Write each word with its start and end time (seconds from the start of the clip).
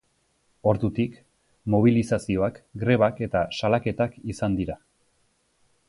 Ordutik, 0.71 1.17
mobilizazioak, 1.75 2.59
grebak 2.85 3.23
eta 3.27 3.45
salaketak 3.61 4.19
izan 4.35 4.61
dira. 4.63 4.81